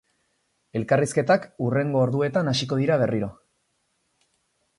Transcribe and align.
Elkarrizketak 0.79 1.45
hurrengo 1.65 2.01
orduetan 2.07 2.53
hasiko 2.53 2.81
dira 2.83 3.01
berriro. 3.03 3.31